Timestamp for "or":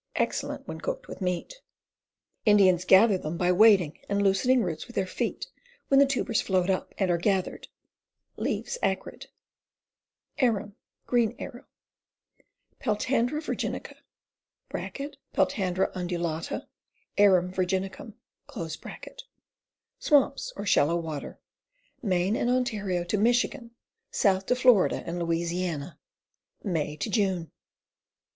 20.55-20.65